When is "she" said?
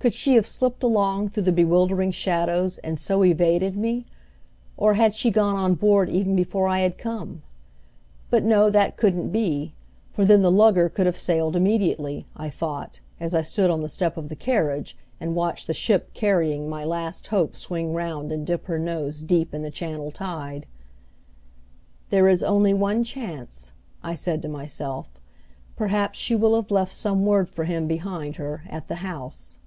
0.14-0.34, 5.12-5.28, 26.20-26.36